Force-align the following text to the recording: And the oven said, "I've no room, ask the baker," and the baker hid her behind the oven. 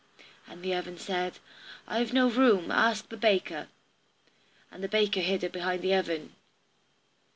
And 0.47 0.63
the 0.63 0.73
oven 0.73 0.97
said, 0.97 1.37
"I've 1.87 2.11
no 2.11 2.27
room, 2.27 2.71
ask 2.71 3.07
the 3.09 3.17
baker," 3.17 3.67
and 4.71 4.83
the 4.83 4.87
baker 4.89 5.19
hid 5.21 5.43
her 5.43 5.49
behind 5.49 5.83
the 5.83 5.93
oven. 5.93 6.35